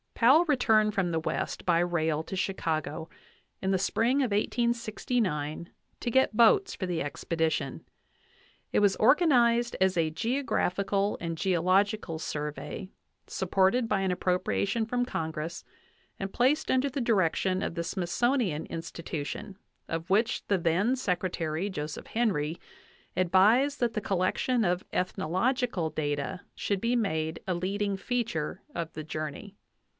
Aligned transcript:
Powell 0.15 0.45
returned 0.45 0.93
from 0.93 1.09
the 1.09 1.19
West 1.19 1.65
by 1.65 1.79
rail 1.79 2.21
to 2.23 2.35
Chicago 2.35 3.09
in 3.59 3.71
the 3.71 3.79
spring 3.79 4.17
of 4.21 4.29
1869 4.31 5.69
to 5.99 6.11
get 6.11 6.37
boats 6.37 6.75
for 6.75 6.85
the 6.85 7.01
expedition. 7.01 7.83
It 8.71 8.79
was 8.79 8.95
organ 8.97 9.31
ized 9.31 9.75
as 9.81 9.97
a 9.97 10.11
geographical 10.11 11.17
and 11.19 11.37
geological 11.37 12.19
survey, 12.19 12.89
supported 13.27 13.87
by 13.87 14.01
an 14.01 14.11
appropriation 14.11 14.85
from 14.85 15.05
Congress 15.05 15.63
and 16.19 16.33
placed 16.33 16.69
under 16.69 16.89
the 16.89 17.01
direction 17.01 17.63
of 17.63 17.73
the 17.73 17.83
Smithsonian 17.83 18.67
Institution, 18.67 19.57
of 19.87 20.09
which 20.11 20.45
the 20.47 20.57
then 20.59 20.95
Secretary, 20.95 21.67
Joseph 21.69 22.07
Henry, 22.07 22.59
advised 23.17 23.79
that 23.79 23.93
the 23.93 24.01
collection 24.01 24.63
of 24.65 24.83
ethnological 24.93 25.89
data 25.91 26.41
should 26.55 26.81
be 26.81 26.95
made 26.95 27.39
a 27.47 27.53
leading 27.55 27.97
feature 27.97 28.61
of 28.75 28.93
the 28.93 29.03
journey. 29.03 29.55